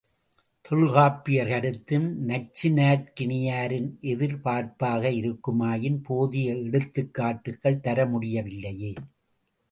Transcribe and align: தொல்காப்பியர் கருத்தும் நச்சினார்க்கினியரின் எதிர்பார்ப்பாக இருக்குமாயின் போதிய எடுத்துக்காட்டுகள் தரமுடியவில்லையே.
தொல்காப்பியர் 0.65 1.49
கருத்தும் 1.49 2.07
நச்சினார்க்கினியரின் 2.29 3.89
எதிர்பார்ப்பாக 4.03 5.11
இருக்குமாயின் 5.11 5.99
போதிய 6.03 6.55
எடுத்துக்காட்டுகள் 6.67 7.79
தரமுடியவில்லையே. 7.83 8.91